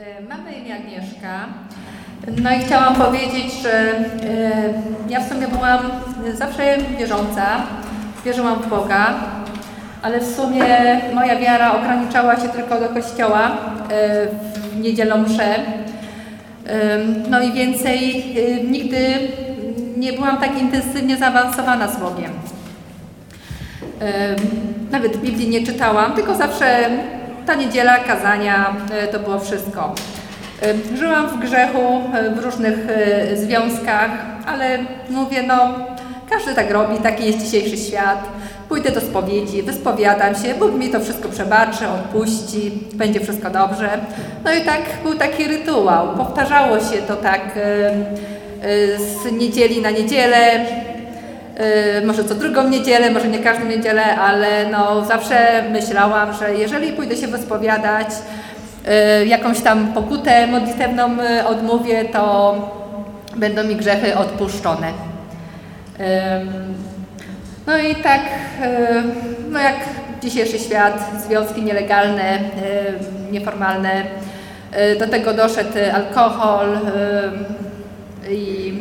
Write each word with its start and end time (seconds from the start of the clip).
E, 0.00 0.22
Mamy 0.28 0.44
na 0.44 0.50
imię 0.50 0.74
Agnieszka. 0.74 1.46
No 2.42 2.52
i 2.52 2.58
chciałam 2.58 2.94
powiedzieć, 2.94 3.52
że 3.62 3.72
e, 3.72 4.04
ja 5.08 5.20
w 5.20 5.28
sumie 5.28 5.48
byłam 5.48 5.78
zawsze 6.34 6.76
wierząca, 6.98 7.62
wierzyłam 8.24 8.62
w 8.62 8.68
Boga, 8.68 9.14
ale 10.02 10.20
w 10.20 10.36
sumie 10.36 10.64
moja 11.14 11.38
wiara 11.38 11.72
ograniczała 11.72 12.36
się 12.36 12.48
tylko 12.48 12.80
do 12.80 12.88
kościoła 12.88 13.50
e, 13.50 14.26
w 14.72 14.80
niedzielną 14.80 15.16
mszę. 15.16 15.54
No 17.30 17.42
i 17.42 17.52
więcej 17.52 18.24
nigdy 18.70 19.18
nie 19.96 20.12
byłam 20.12 20.38
tak 20.38 20.60
intensywnie 20.60 21.16
zaawansowana 21.16 21.88
z 21.88 22.00
Bogiem. 22.00 22.30
Nawet 24.90 25.16
Biblii 25.16 25.48
nie 25.48 25.66
czytałam, 25.66 26.12
tylko 26.12 26.34
zawsze 26.34 26.90
ta 27.46 27.54
niedziela, 27.54 27.98
kazania, 27.98 28.76
e, 28.92 29.08
to 29.08 29.18
było 29.18 29.38
wszystko. 29.40 29.94
E, 30.62 30.96
Żyłam 30.96 31.28
w 31.28 31.38
grzechu, 31.38 32.02
e, 32.14 32.30
w 32.30 32.38
różnych 32.44 32.76
związkach, 33.34 34.10
ale 34.46 34.78
mówię, 35.10 35.42
no 35.42 35.68
każdy 36.30 36.54
tak 36.54 36.70
robi, 36.70 36.98
taki 36.98 37.26
jest 37.26 37.44
dzisiejszy 37.44 37.76
świat. 37.76 38.28
Pójdę 38.68 38.90
do 38.90 39.00
spowiedzi, 39.00 39.62
wyspowiadam 39.62 40.34
się, 40.34 40.54
Bóg 40.54 40.72
mi 40.72 40.90
to 40.90 41.00
wszystko 41.00 41.28
przebaczy, 41.28 41.88
odpuści, 41.88 42.72
będzie 42.94 43.20
wszystko 43.20 43.50
dobrze. 43.50 43.88
No 44.44 44.52
i 44.52 44.60
tak 44.60 44.80
był 45.02 45.14
taki 45.14 45.44
rytuał. 45.48 46.08
Powtarzało 46.16 46.78
się 46.78 46.96
to 47.08 47.16
tak 47.16 47.40
z 48.98 49.32
niedzieli 49.32 49.82
na 49.82 49.90
niedzielę, 49.90 50.66
może 52.04 52.24
co 52.24 52.34
drugą 52.34 52.68
niedzielę, 52.68 53.10
może 53.10 53.28
nie 53.28 53.38
każdą 53.38 53.64
niedzielę, 53.64 54.16
ale 54.16 54.70
no 54.70 55.04
zawsze 55.04 55.64
myślałam, 55.72 56.32
że 56.34 56.54
jeżeli 56.54 56.92
pójdę 56.92 57.16
się 57.16 57.26
wyspowiadać, 57.26 58.08
yy, 59.18 59.26
jakąś 59.26 59.60
tam 59.60 59.92
pokutę 59.92 60.46
modlitewną 60.46 61.16
yy, 61.16 61.46
odmówię, 61.46 62.04
to 62.04 62.54
będą 63.36 63.64
mi 63.64 63.76
grzechy 63.76 64.16
odpuszczone. 64.16 64.86
No 67.66 67.78
i 67.78 67.94
tak, 67.94 68.20
no 69.50 69.58
jak 69.58 69.74
dzisiejszy 70.22 70.58
świat, 70.58 71.10
związki 71.26 71.62
nielegalne, 71.62 72.38
nieformalne, 73.30 74.02
do 74.98 75.06
tego 75.06 75.34
doszedł 75.34 75.78
alkohol 75.94 76.78
i 78.30 78.72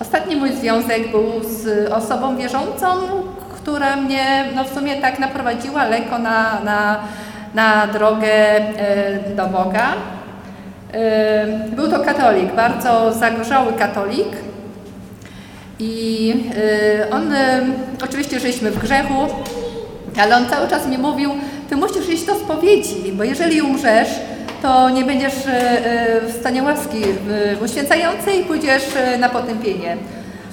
Ostatni 0.00 0.36
mój 0.36 0.52
związek 0.52 1.10
był 1.10 1.24
z 1.42 1.92
osobą 1.92 2.36
wierzącą, 2.36 2.86
która 3.54 3.96
mnie 3.96 4.44
no 4.54 4.64
w 4.64 4.74
sumie 4.74 4.96
tak 4.96 5.18
naprowadziła 5.18 5.84
lekko 5.84 6.18
na, 6.18 6.60
na, 6.64 7.00
na 7.54 7.86
drogę 7.86 8.26
e, 8.28 9.34
do 9.36 9.46
Boga. 9.46 9.92
E, 10.92 11.46
Był 11.68 11.90
to 11.90 12.00
katolik, 12.00 12.54
bardzo 12.54 13.12
zagorzały 13.12 13.72
katolik. 13.72 14.28
I 15.78 16.34
e, 17.00 17.10
on, 17.10 17.34
oczywiście 18.04 18.40
żyliśmy 18.40 18.70
w 18.70 18.78
grzechu, 18.78 19.26
ale 20.22 20.36
on 20.36 20.46
cały 20.48 20.68
czas 20.68 20.86
mi 20.86 20.98
mówił, 20.98 21.30
ty 21.68 21.76
musisz 21.76 22.08
iść 22.08 22.24
do 22.24 22.34
spowiedzi, 22.34 23.12
bo 23.12 23.24
jeżeli 23.24 23.62
umrzesz, 23.62 24.08
to 24.66 24.90
nie 24.90 25.04
będziesz 25.04 25.46
e, 25.46 25.50
e, 25.52 26.20
w 26.20 26.36
stanie 26.40 26.62
łaski 26.62 27.02
uświęcającej 27.64 28.40
i 28.40 28.44
pójdziesz 28.44 28.96
e, 28.96 29.18
na 29.18 29.28
potępienie. 29.28 29.96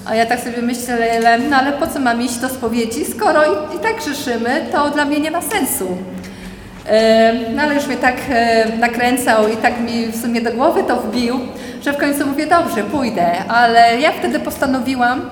A 0.05 0.15
ja 0.15 0.25
tak 0.25 0.39
sobie 0.39 0.61
myślę, 0.61 1.19
no 1.49 1.57
ale 1.57 1.71
po 1.71 1.87
co 1.87 1.99
mam 1.99 2.21
iść 2.21 2.37
do 2.37 2.49
spowiedzi, 2.49 3.05
skoro 3.05 3.41
i, 3.45 3.75
i 3.75 3.79
tak 3.79 3.97
grzeszymy, 3.97 4.65
to 4.71 4.89
dla 4.89 5.05
mnie 5.05 5.19
nie 5.19 5.31
ma 5.31 5.41
sensu. 5.41 5.97
No 7.55 7.61
ale 7.61 7.75
już 7.75 7.87
mnie 7.87 7.97
tak 7.97 8.15
nakręcał 8.79 9.47
i 9.47 9.57
tak 9.57 9.79
mi 9.79 10.07
w 10.07 10.21
sumie 10.21 10.41
do 10.41 10.51
głowy 10.51 10.83
to 10.83 10.95
wbił, 10.95 11.39
że 11.85 11.93
w 11.93 11.97
końcu 11.97 12.27
mówię, 12.27 12.47
dobrze, 12.47 12.83
pójdę. 12.83 13.45
Ale 13.47 13.99
ja 13.99 14.11
wtedy 14.11 14.39
postanowiłam, 14.39 15.29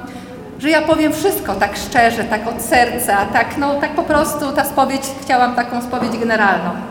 że 0.59 0.69
ja 0.69 0.81
powiem 0.81 1.13
wszystko 1.13 1.55
tak 1.55 1.77
szczerze, 1.77 2.23
tak 2.23 2.47
od 2.47 2.61
serca, 2.61 3.25
tak, 3.33 3.57
no, 3.57 3.75
tak 3.81 3.91
po 3.91 4.03
prostu 4.03 4.51
ta 4.51 4.65
spowiedź, 4.65 5.03
chciałam 5.21 5.55
taką 5.55 5.81
spowiedź 5.81 6.17
generalną. 6.17 6.90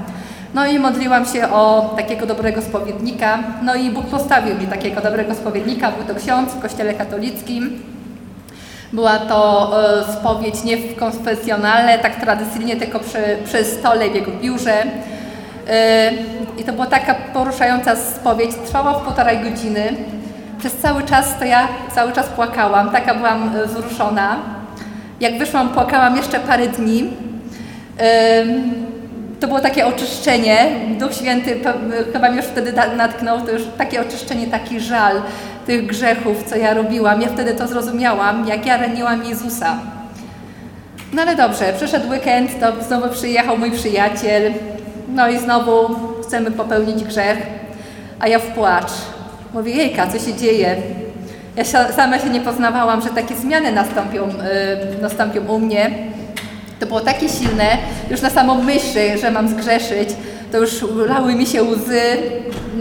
No 0.55 0.67
i 0.67 0.79
modliłam 0.79 1.27
się 1.27 1.51
o 1.51 1.95
takiego 1.97 2.27
dobrego 2.27 2.63
spowiednika, 2.63 3.39
no 3.63 3.75
i 3.75 3.91
Bóg 3.91 4.07
postawił 4.07 4.59
mi 4.59 4.67
takiego 4.67 5.01
dobrego 5.01 5.35
spowiednika, 5.35 5.93
był 5.93 6.15
to 6.15 6.21
ksiądz 6.21 6.53
w 6.53 6.61
kościele 6.61 6.95
katolickim. 6.95 7.83
Była 8.93 9.19
to 9.19 9.71
e, 10.01 10.13
spowiedź 10.13 10.65
nie 10.65 10.77
w 10.77 10.97
konfesjonalne, 10.97 11.99
tak 11.99 12.21
tradycyjnie, 12.21 12.77
tylko 12.77 13.01
przy, 13.01 13.19
przy 13.45 13.65
stole 13.65 14.11
w 14.11 14.15
jego 14.15 14.31
biurze. 14.43 14.83
E, 15.69 16.13
I 16.59 16.65
to 16.65 16.73
była 16.73 16.87
taka 16.87 17.15
poruszająca 17.15 17.97
spowiedź, 17.97 18.51
trwała 18.67 18.93
w 18.93 19.03
półtorej 19.03 19.39
godziny. 19.39 19.93
Przez 20.59 20.77
cały 20.77 21.03
czas 21.03 21.39
to 21.39 21.45
ja 21.45 21.69
cały 21.95 22.13
czas 22.13 22.27
płakałam, 22.27 22.91
taka 22.91 23.15
byłam 23.15 23.57
e, 23.57 23.67
wzruszona. 23.67 24.37
Jak 25.21 25.39
wyszłam, 25.39 25.69
płakałam 25.69 26.17
jeszcze 26.17 26.41
parę 26.41 26.67
dni. 26.67 27.11
To 29.41 29.47
było 29.49 29.61
takie 29.61 29.87
oczyszczenie. 29.87 30.67
Duch 30.99 31.15
Święty 31.15 31.61
chyba 32.13 32.29
mnie 32.29 32.37
już 32.37 32.47
wtedy 32.47 32.73
natknął, 32.97 33.41
to 33.41 33.53
już 33.53 33.63
takie 33.79 34.01
oczyszczenie, 34.01 34.47
taki 34.47 34.81
żal 34.81 35.23
tych 35.67 35.87
grzechów, 35.87 36.45
co 36.47 36.57
ja 36.57 36.75
robiłam. 36.75 37.23
Ja 37.23 37.29
wtedy 37.29 37.55
to 37.55 37.69
zrozumiałam, 37.69 38.49
jak 38.49 38.67
ja 38.67 38.77
raniłam 38.77 39.25
Jezusa. 39.25 39.79
No 41.13 41.23
ale 41.23 41.37
dobrze, 41.37 41.73
przyszedł 41.77 42.09
weekend, 42.11 42.61
to 42.61 42.85
znowu 42.85 43.09
przyjechał 43.09 43.59
mój 43.59 43.71
przyjaciel, 43.71 44.53
no 45.09 45.29
i 45.29 45.39
znowu 45.39 45.97
chcemy 46.23 46.51
popełnić 46.51 47.05
grzech, 47.05 47.39
a 48.21 48.29
ja 48.29 48.39
w 48.39 48.47
płacz. 48.47 48.93
Mówię, 49.55 49.73
jejka, 49.73 50.07
co 50.07 50.19
się 50.19 50.35
dzieje? 50.35 50.77
Ja 51.57 51.65
sa- 51.65 51.93
sama 51.93 52.19
się 52.19 52.31
nie 52.31 52.41
poznawałam, 52.41 53.03
że 53.03 53.09
takie 53.09 53.35
zmiany 53.35 53.73
nastąpią, 53.73 54.29
y, 54.29 55.03
nastąpią 55.03 55.47
u 55.47 55.59
mnie. 55.59 55.91
To 56.81 56.87
było 56.87 57.01
takie 57.01 57.29
silne, 57.29 57.79
już 58.11 58.23
na 58.23 58.31
samą 58.31 58.63
myśl, 58.63 58.99
że 59.21 59.31
mam 59.31 59.49
zgrzeszyć, 59.49 60.09
to 60.53 60.59
już 60.59 60.85
lały 61.07 61.35
mi 61.35 61.47
się 61.47 61.63
łzy. 61.63 62.03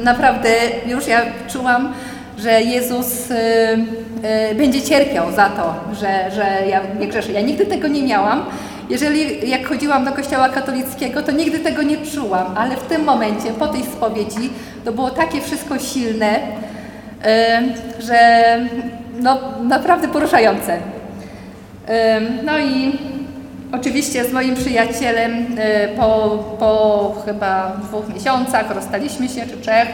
Naprawdę 0.04 0.50
już 0.86 1.08
ja 1.08 1.22
czułam, 1.54 1.94
że 2.38 2.62
Jezus 2.62 3.32
y, 3.32 3.36
y, 4.52 4.56
będzie 4.56 4.82
cierpiał 4.82 5.32
za 5.32 5.50
to, 5.50 5.74
że, 5.94 6.32
że 6.36 6.68
ja 6.68 6.82
nie 7.00 7.08
grzeszę. 7.08 7.32
Ja 7.32 7.42
nigdy 7.42 7.66
tego 7.66 7.88
nie 7.88 8.04
miałam. 8.04 8.46
Jeżeli 8.90 9.50
jak 9.50 9.68
chodziłam 9.68 10.06
do 10.06 10.12
kościoła 10.12 10.50
katolickiego, 10.50 11.24
to 11.24 11.31
nigdy 11.31 11.60
tego 11.60 11.81
nie 11.81 11.98
czułam, 11.98 12.58
ale 12.58 12.76
w 12.76 12.84
tym 12.84 13.04
momencie, 13.04 13.50
po 13.60 13.68
tej 13.68 13.84
spowiedzi, 13.84 14.50
to 14.86 14.92
było 14.92 15.10
takie 15.10 15.42
wszystko 15.42 15.80
silne, 15.80 16.38
y, 16.38 18.04
że 18.04 18.44
no, 19.20 19.40
naprawdę 19.64 20.08
poruszające. 20.08 20.78
Ym, 20.78 22.40
No 22.46 22.60
i 22.60 23.00
oczywiście 23.72 24.25
z 24.25 24.34
moim 24.34 24.56
przyjacielem 24.56 25.31
y, 25.34 25.47
po, 25.97 26.38
po 26.59 27.16
chyba 27.25 27.78
dwóch 27.84 28.13
miesiącach 28.16 28.72
rozstaliśmy 28.75 29.30
się, 29.30 29.41
czy 29.47 29.57
trzech, 29.62 29.88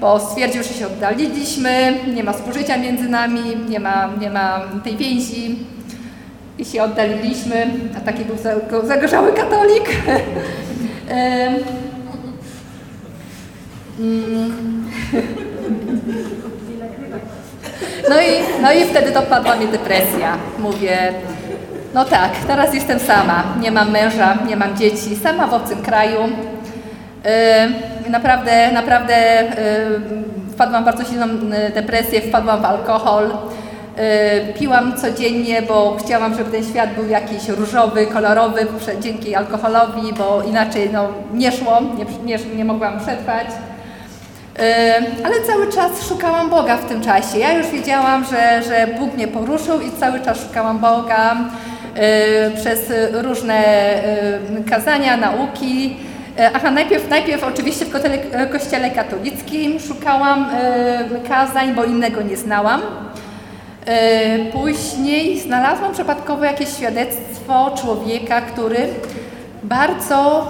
bo 0.00 0.20
stwierdził, 0.20 0.62
że 0.62 0.68
się 0.68 0.86
oddaliliśmy, 0.86 1.94
nie 2.14 2.24
ma 2.24 2.32
współżycia 2.32 2.76
między 2.76 3.08
nami, 3.08 3.40
nie 3.68 3.80
ma, 3.80 4.10
nie 4.20 4.30
ma 4.30 4.60
tej 4.84 4.96
więzi 4.96 5.58
i 6.58 6.64
się 6.64 6.82
oddaliliśmy, 6.82 7.66
a 7.96 8.00
taki 8.00 8.24
był 8.24 8.36
za- 8.36 8.86
zagorzały 8.86 9.32
katolik. 9.32 9.84
Mm. 14.00 14.90
No 18.10 18.20
i, 18.22 18.62
no 18.62 18.72
i 18.72 18.84
wtedy 18.84 19.10
dopadła 19.12 19.56
mnie 19.56 19.66
depresja. 19.66 20.36
Mówię, 20.58 20.98
no 21.94 22.04
tak, 22.04 22.30
teraz 22.46 22.74
jestem 22.74 23.00
sama. 23.00 23.42
Nie 23.60 23.70
mam 23.72 23.90
męża, 23.90 24.38
nie 24.48 24.56
mam 24.56 24.76
dzieci, 24.76 25.16
sama 25.16 25.46
w 25.46 25.54
obcym 25.54 25.82
kraju. 25.82 26.20
Yy, 28.04 28.10
naprawdę, 28.10 28.72
naprawdę 28.72 29.42
yy, 30.46 30.52
wpadłam 30.52 30.82
w 30.82 30.84
bardzo 30.84 31.04
silną 31.04 31.26
yy, 31.26 31.70
depresję, 31.74 32.20
wpadłam 32.20 32.62
w 32.62 32.64
alkohol. 32.64 33.28
Yy, 33.28 34.54
piłam 34.54 34.96
codziennie, 34.96 35.62
bo 35.62 35.96
chciałam, 36.04 36.34
żeby 36.34 36.50
ten 36.50 36.64
świat 36.64 36.94
był 36.94 37.08
jakiś 37.08 37.48
różowy, 37.48 38.06
kolorowy 38.06 38.66
dzięki 39.00 39.34
alkoholowi, 39.34 40.12
bo 40.18 40.42
inaczej 40.42 40.90
no, 40.92 41.08
nie 41.34 41.52
szło, 41.52 41.80
nie, 41.96 42.06
nie, 42.24 42.44
nie 42.56 42.64
mogłam 42.64 43.00
przetrwać. 43.00 43.46
Yy, 44.58 44.64
Ale 45.24 45.34
cały 45.46 45.72
czas 45.72 46.08
szukałam 46.08 46.50
Boga 46.50 46.76
w 46.76 46.84
tym 46.84 47.00
czasie. 47.00 47.38
Ja 47.38 47.52
już 47.52 47.66
wiedziałam, 47.66 48.24
że, 48.24 48.62
że 48.62 48.86
Bóg 48.98 49.14
mnie 49.14 49.28
poruszył 49.28 49.80
i 49.80 49.90
cały 49.90 50.20
czas 50.20 50.38
szukałam 50.48 50.78
Boga 50.78 51.36
przez 52.54 52.92
różne 53.12 53.64
yy, 54.56 54.64
kazania, 54.64 55.16
nauki. 55.16 55.88
Yy, 55.88 55.94
Aha, 56.54 56.70
najpierw, 56.70 57.10
najpierw 57.10 57.44
oczywiście 57.44 57.84
w 57.84 58.50
kościele, 58.52 58.90
katolickim 58.90 59.80
szukałam 59.80 60.46
kazań, 61.28 61.74
bo 61.74 61.84
innego 61.84 62.22
nie 62.22 62.36
znałam. 62.36 62.80
Później 64.52 65.40
znalazłam 65.40 65.92
przypadkowo 65.92 66.44
jakieś 66.44 66.68
świadectwo 66.68 67.74
człowieka, 67.82 68.40
który 68.40 68.78
bardzo 69.62 70.48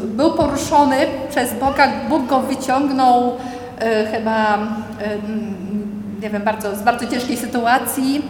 był 0.00 0.32
poruszony 0.32 0.96
przez 1.30 1.54
Boga. 1.54 1.88
Bóg 2.08 2.26
go 2.26 2.40
wyciągnął 2.40 3.36
chyba, 4.12 4.58
nie 6.22 6.30
wiem, 6.30 6.42
bardzo, 6.42 6.76
z 6.76 6.82
bardzo 6.82 7.06
ciężkiej 7.06 7.36
sytuacji. 7.36 8.22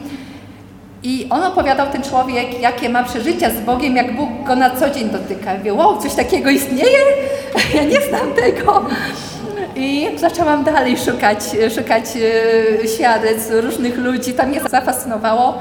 I 1.05 1.27
on 1.31 1.45
opowiadał, 1.45 1.87
ten 1.87 2.03
człowiek, 2.03 2.61
jakie 2.61 2.89
ma 2.89 3.05
przeżycia 3.05 3.51
z 3.51 3.61
Bogiem, 3.61 3.97
jak 3.97 4.17
Bóg 4.17 4.29
go 4.47 4.57
na 4.57 4.71
co 4.71 4.91
dzień 4.91 5.11
dotyka. 5.11 5.55
Mówię, 5.55 5.75
wow, 5.75 5.99
coś 5.99 6.15
takiego 6.15 6.51
istnieje? 6.51 6.99
Ja 7.75 7.85
nie 7.85 8.01
znam 8.01 8.33
tego. 8.35 8.85
I 9.77 10.09
zaczęłam 10.17 10.65
dalej 10.65 10.97
szukać, 10.99 11.39
szukać 11.75 12.05
e, 12.85 12.89
świadectw 12.89 13.51
różnych 13.53 13.99
ludzi. 13.99 14.35
To 14.35 14.47
mnie 14.47 14.61
zafascynowało, 14.61 15.59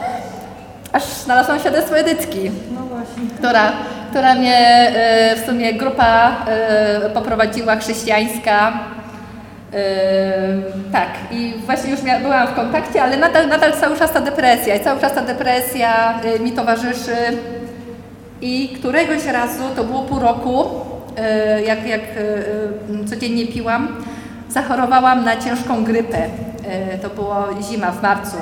aż 0.91 1.03
znalazłam 1.03 1.59
świadectwo 1.59 1.97
Edytki, 1.97 2.51
No 2.73 2.81
która, 3.37 3.71
która 4.09 4.35
mnie 4.35 4.57
e, 4.95 5.35
w 5.35 5.45
sumie 5.45 5.73
grupa 5.73 6.35
e, 6.47 7.09
poprowadziła 7.09 7.75
chrześcijańska. 7.75 8.73
E, 9.73 9.81
Tak, 10.91 11.07
i 11.31 11.53
właśnie 11.65 11.91
już 11.91 11.99
byłam 12.21 12.47
w 12.47 12.53
kontakcie, 12.53 13.03
ale 13.03 13.17
nadal, 13.17 13.47
nadal 13.47 13.73
cały 13.73 13.97
czas 13.99 14.11
ta 14.11 14.21
depresja 14.21 14.75
i 14.75 14.79
cały 14.83 15.01
czas 15.01 15.13
ta 15.13 15.21
depresja 15.21 16.19
e, 16.23 16.39
mi 16.39 16.51
towarzyszy. 16.51 17.15
I 18.41 18.69
któregoś 18.79 19.25
razu, 19.25 19.63
to 19.75 19.83
było 19.83 20.01
pół 20.01 20.19
roku, 20.19 20.65
e, 21.17 21.61
jak, 21.61 21.87
jak 21.87 22.01
e, 22.01 23.01
e, 23.03 23.05
codziennie 23.09 23.47
piłam, 23.47 23.87
zachorowałam 24.49 25.25
na 25.25 25.37
ciężką 25.37 25.83
grypę. 25.83 26.17
E, 26.67 26.97
To 26.97 27.09
było 27.09 27.45
zima 27.71 27.91
w 27.91 28.01
marcu. 28.01 28.37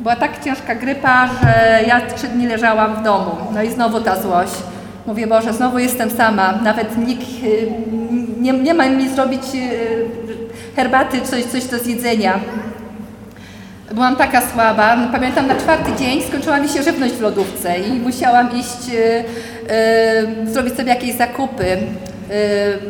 Była 0.00 0.16
tak 0.16 0.44
ciężka 0.44 0.74
grypa, 0.74 1.26
że 1.42 1.80
ja 1.86 2.00
trzy 2.00 2.28
dni 2.28 2.46
leżałam 2.46 2.94
w 2.96 3.02
domu. 3.02 3.30
No 3.54 3.62
i 3.62 3.70
znowu 3.70 4.00
ta 4.00 4.22
złość. 4.22 4.52
Mówię, 5.06 5.26
Boże, 5.26 5.52
znowu 5.52 5.78
jestem 5.78 6.10
sama. 6.10 6.52
Nawet 6.52 6.96
nikt 7.06 7.26
nie, 8.40 8.52
nie 8.52 8.74
ma 8.74 8.88
mi 8.88 9.08
zrobić 9.08 9.42
e, 9.42 10.76
herbaty, 10.76 11.20
coś, 11.20 11.44
coś 11.44 11.64
do 11.64 11.78
zjedzenia. 11.78 12.40
Byłam 13.94 14.16
taka 14.16 14.40
słaba. 14.40 14.96
Pamiętam, 15.12 15.46
na 15.46 15.56
czwarty 15.56 15.90
dzień 15.98 16.22
skończyła 16.22 16.60
mi 16.60 16.68
się 16.68 16.82
żywność 16.82 17.14
w 17.14 17.20
lodówce 17.20 17.78
i 17.78 17.92
musiałam 17.92 18.48
iść 18.56 18.94
e, 18.94 19.24
e, 19.74 20.46
zrobić 20.46 20.76
sobie 20.76 20.88
jakieś 20.88 21.14
zakupy. 21.14 21.64
E, 21.64 21.78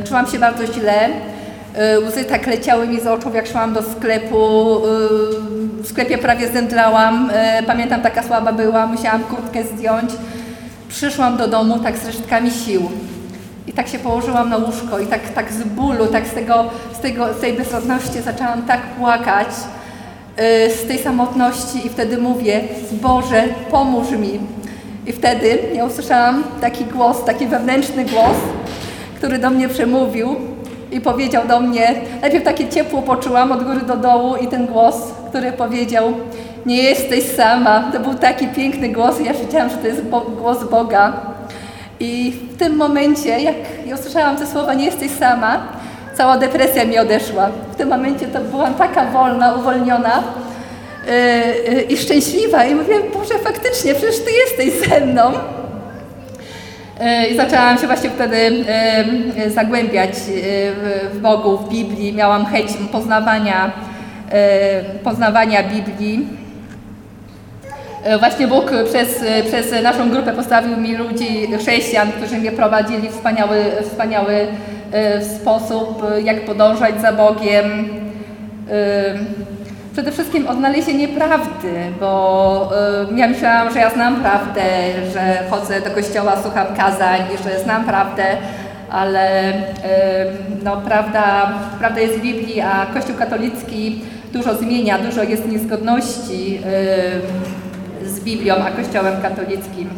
czułam 0.09 0.27
się 0.27 0.39
bardzo 0.39 0.67
źle. 0.67 1.09
Łzy 2.07 2.25
tak 2.25 2.47
leciały 2.47 2.87
mi 2.87 3.01
z 3.01 3.07
oczu, 3.07 3.31
jak 3.35 3.47
szłam 3.47 3.73
do 3.73 3.83
sklepu. 3.83 4.81
W 5.83 5.89
sklepie 5.89 6.19
prawie 6.19 6.49
zemdlałam. 6.49 7.31
Pamiętam, 7.67 8.01
taka 8.01 8.23
słaba 8.23 8.53
byłam, 8.53 8.91
musiałam 8.97 9.23
kurtkę 9.23 9.65
zdjąć. 9.65 10.11
Przyszłam 10.89 11.37
do 11.37 11.49
domu 11.49 11.79
tak 11.79 11.97
z 11.97 12.07
resztkami 12.07 12.51
sił. 12.51 12.91
I 13.71 13.73
tak 13.73 13.89
się 13.89 13.99
położyłam 13.99 14.51
na 14.51 14.57
łóżko 14.57 14.99
i 14.99 15.07
tak, 15.07 15.21
tak 15.29 15.53
z 15.53 15.63
bólu, 15.63 16.07
tak 16.07 16.27
z, 16.27 16.35
tego, 16.35 16.65
z, 16.93 16.99
tego, 16.99 17.35
z 17.35 17.41
tej 17.41 17.53
bezrodności 17.53 18.21
zaczęłam 18.21 18.63
tak 18.63 18.81
płakać 18.81 19.49
y, 19.49 20.71
z 20.77 20.89
tej 20.89 20.99
samotności 20.99 21.87
i 21.87 21.89
wtedy 21.89 22.19
mówię, 22.19 22.61
Boże, 22.93 23.45
pomóż 23.71 24.11
mi. 24.11 24.41
I 25.07 25.13
wtedy 25.13 25.59
ja 25.75 25.85
usłyszałam 25.85 26.45
taki 26.61 26.85
głos, 26.85 27.25
taki 27.25 27.47
wewnętrzny 27.47 28.05
głos, 28.05 28.37
który 29.17 29.39
do 29.39 29.51
mnie 29.51 29.69
przemówił 29.69 30.37
i 30.93 31.01
powiedział 31.01 31.49
do 31.49 31.61
mnie, 31.61 31.95
najpierw 32.23 32.45
takie 32.45 32.69
ciepło 32.69 33.03
poczułam 33.03 33.53
od 33.53 33.65
góry 33.65 33.81
do 33.81 33.97
dołu 33.97 34.37
i 34.37 34.47
ten 34.47 34.67
głos, 34.67 34.97
który 35.29 35.53
powiedział, 35.53 36.13
nie 36.67 36.83
jesteś 36.83 37.25
sama. 37.25 37.91
To 37.93 38.01
był 38.01 38.15
taki 38.15 38.49
piękny 38.49 38.89
głos 38.89 39.21
i 39.21 39.25
ja 39.25 39.35
wiedziałam, 39.35 39.71
że 39.71 39.77
to 39.77 39.87
jest 39.87 40.03
Bo- 40.03 40.21
głos 40.21 40.65
Boga. 40.71 41.30
I 42.01 42.33
w 42.55 42.59
tym 42.59 42.77
momencie, 42.77 43.41
jak 43.41 43.55
ja 43.87 43.95
usłyszałam 43.95 44.37
te 44.37 44.47
słowa, 44.47 44.75
nie 44.75 44.85
jesteś 44.85 45.11
sama, 45.11 45.63
cała 46.17 46.39
depresja 46.39 46.85
mi 46.85 46.99
odeszła. 46.99 47.51
W 47.73 47.77
tym 47.77 47.89
momencie 47.89 48.27
to 48.27 48.41
byłam 48.41 48.75
taka 48.75 49.05
wolna, 49.05 49.55
uwolniona 49.55 50.23
yy, 51.69 51.75
yy, 51.75 51.83
i 51.83 51.97
szczęśliwa. 51.97 52.65
I 52.65 52.75
mówię, 52.75 52.95
Boże, 53.15 53.35
faktycznie, 53.45 53.95
przecież 53.95 54.19
Ty 54.19 54.31
jesteś 54.33 54.89
ze 54.89 55.01
mną. 55.07 55.33
Yy, 57.01 57.27
I 57.27 57.37
zaczęłam 57.37 57.79
się 57.79 57.87
właśnie 57.87 58.11
wtedy 58.11 58.65
yy, 59.37 59.51
zagłębiać 59.51 60.11
yy, 60.11 61.15
w- 61.15 61.21
Bogu, 61.21 61.59
w 61.59 61.69
Biblii. 61.69 62.13
Miałam 62.13 62.47
chęć 62.47 62.71
poznawania, 62.93 63.71
poznawania 65.05 65.63
Biblii. 65.63 66.27
E, 68.05 68.19
Właśnie 68.19 68.47
Bóg 68.49 68.71
przez, 68.85 69.25
przez 69.47 69.83
naszą 69.83 70.11
grupę 70.11 70.33
postawił 70.33 70.77
mi 70.77 70.97
ludzi, 70.97 71.49
chrześcijan, 71.59 72.13
którzy 72.13 72.37
mnie 72.39 72.53
prowadzili 72.53 73.09
w 73.09 73.13
wspaniały, 73.13 73.65
wspaniały 73.83 74.47
e, 74.93 75.25
sposób, 75.25 76.05
e, 76.13 76.21
jak 76.21 76.45
podążać 76.45 77.01
za 77.01 77.13
Bogiem. 77.13 77.89
E, 78.71 79.41
Przede 79.93 80.13
wszystkim 80.13 80.49
odnalezienie 80.49 81.09
prawdy, 81.09 81.73
bo 82.01 82.71
e, 83.13 83.19
ja 83.19 83.29
myślałam, 83.29 83.73
że 83.73 83.79
ja 83.79 83.91
znam 83.91 84.17
prawdę, 84.21 84.63
że 85.13 85.43
chodzę 85.51 85.81
do 85.81 85.91
kościoła, 85.91 86.37
słucham 86.43 86.67
kazań 86.77 87.21
i 87.35 87.43
że 87.49 87.61
znam 87.65 87.85
prawdę, 87.85 88.23
ale 88.91 89.29
e, 89.49 89.63
no, 90.65 90.77
prawda, 90.77 91.53
prawda 91.79 92.01
jest 92.01 92.15
w 92.15 92.23
Biblii, 92.23 92.61
a 92.61 92.87
Kościół 92.95 93.17
katolicki 93.17 94.03
dużo 94.33 94.55
zmienia, 94.55 94.99
dużo 94.99 95.23
jest 95.23 95.49
niezgodności 95.49 96.61
e, 96.67 97.60
z 98.07 98.21
Biblią, 98.21 98.55
a 98.55 98.71
Kościołem 98.71 99.23
katolickim. 99.23 99.91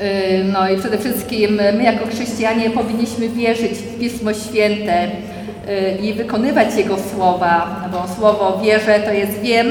Y, 0.00 0.44
No 0.52 0.70
i 0.70 0.78
przede 0.78 0.98
wszystkim 0.98 1.54
my 1.54 1.82
jako 1.82 2.06
chrześcijanie 2.06 2.70
powinniśmy 2.70 3.28
wierzyć 3.28 3.72
w 3.72 3.98
Pismo 3.98 4.34
Święte 4.34 5.04
y, 5.06 5.10
i 6.02 6.12
wykonywać 6.14 6.76
Jego 6.76 6.96
słowa, 7.14 7.84
bo 7.92 8.14
słowo 8.14 8.60
wierzę 8.64 9.00
to 9.00 9.12
jest 9.12 9.40
wiem, 9.40 9.66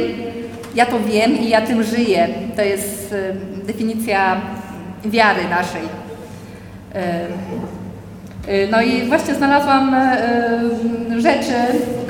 ja 0.75 0.85
to 0.85 0.99
wiem 0.99 1.37
i 1.37 1.49
ja 1.49 1.61
tym 1.61 1.83
żyję. 1.83 2.27
To 2.55 2.61
jest 2.61 3.13
y, 3.13 3.35
definicja 3.65 4.41
wiary 5.05 5.41
naszej. 5.49 6.05
No 8.71 8.81
i 8.81 9.03
właśnie 9.03 9.35
znalazłam 9.35 9.95
rzeczy, 11.17 11.53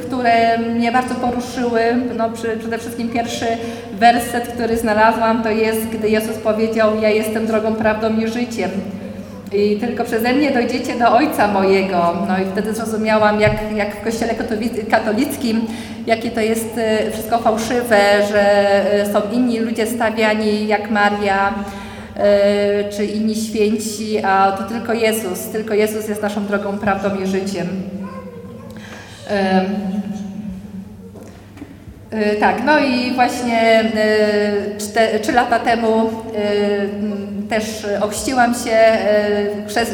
które 0.07 0.57
mnie 0.57 0.91
bardzo 0.91 1.15
poruszyły. 1.15 1.81
No, 2.17 2.29
przy, 2.29 2.57
przede 2.59 2.77
wszystkim 2.77 3.09
pierwszy 3.09 3.45
werset, 3.93 4.47
który 4.47 4.77
znalazłam, 4.77 5.43
to 5.43 5.49
jest, 5.49 5.87
gdy 5.87 6.09
Jezus 6.09 6.37
powiedział: 6.37 6.91
Ja 7.01 7.09
jestem 7.09 7.47
drogą, 7.47 7.75
prawdą 7.75 8.17
i 8.17 8.27
życiem. 8.27 8.69
I 9.53 9.77
tylko 9.77 10.03
przeze 10.03 10.33
mnie 10.33 10.51
dojdziecie 10.51 10.99
do 10.99 11.11
Ojca 11.11 11.47
mojego. 11.47 12.13
No 12.27 12.37
i 12.37 12.45
wtedy 12.51 12.73
zrozumiałam, 12.73 13.41
jak, 13.41 13.51
jak 13.75 13.95
w 13.95 14.03
Kościele 14.03 14.33
katolickim, 14.89 15.67
jakie 16.07 16.31
to 16.31 16.41
jest 16.41 16.77
y, 17.07 17.11
wszystko 17.11 17.37
fałszywe, 17.37 17.97
że 18.31 18.81
y, 19.03 19.13
są 19.13 19.21
inni 19.31 19.59
ludzie 19.59 19.87
stawiani 19.87 20.67
jak 20.67 20.91
Maria, 20.91 21.53
y, 21.53 22.93
czy 22.97 23.05
inni 23.05 23.35
święci, 23.35 24.23
a 24.23 24.51
to 24.51 24.63
tylko 24.63 24.93
Jezus. 24.93 25.39
Tylko 25.39 25.73
Jezus 25.73 26.07
jest 26.09 26.21
naszą 26.21 26.45
drogą, 26.45 26.77
prawdą 26.77 27.09
i 27.23 27.27
życiem. 27.27 27.67
Y, 32.13 32.35
Tak, 32.39 32.63
no 32.65 32.79
i 32.79 33.13
właśnie 33.13 33.83
y, 35.15 35.19
trzy 35.19 35.31
lata 35.31 35.59
temu 35.59 36.07
y, 36.07 37.47
też 37.49 37.87
ochrzciłam 38.01 38.53
się 38.53 38.97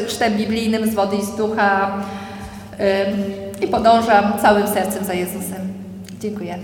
chrztem 0.06 0.36
biblijnym 0.36 0.90
z 0.90 0.94
wody 0.94 1.16
i 1.16 1.22
z 1.24 1.36
ducha 1.36 2.04
i 3.60 3.66
podążam 3.66 4.32
całym 4.42 4.68
sercem 4.68 5.04
za 5.04 5.14
Jezusem. 5.14 5.72
Dziękuję. 6.20 6.58